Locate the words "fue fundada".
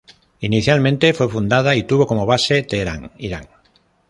1.13-1.75